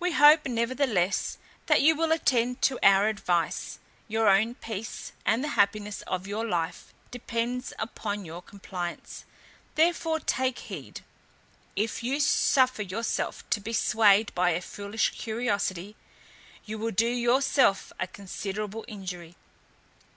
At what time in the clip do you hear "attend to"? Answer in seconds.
2.10-2.80